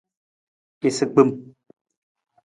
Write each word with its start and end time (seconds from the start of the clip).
Isagbim. 0.87 1.29